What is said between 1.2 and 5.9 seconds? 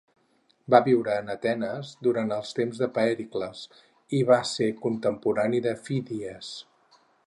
en Atenes durant els temps de Pèricles, i va ser contemporani de